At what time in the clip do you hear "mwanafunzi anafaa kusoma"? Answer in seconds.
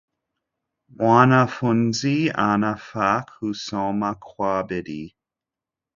0.97-4.15